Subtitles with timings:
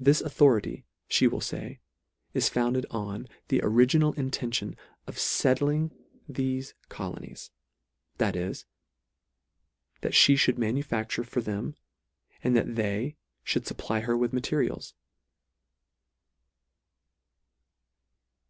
[0.00, 1.80] This autho rity, fhe will fay,
[2.32, 4.74] is founded on the original intention
[5.06, 5.90] of fettling
[6.32, 7.50] thefe colonies;
[8.16, 8.64] that is,
[10.00, 11.76] that fhe fhould manufacture for them,
[12.42, 14.94] and that they fhould fupply her with materials.